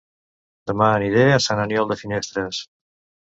Dema 0.69 0.87
aniré 0.93 1.25
a 1.33 1.37
Sant 1.47 1.63
Aniol 1.65 1.91
de 1.91 1.97
Finestres 2.01 2.63